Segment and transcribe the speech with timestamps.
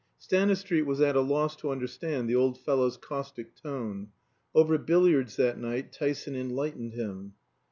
[0.17, 4.07] Stanistreet was at a loss to understand the old fellow's caustic tone.
[4.55, 7.33] Over billiards that night Tyson enlightened him.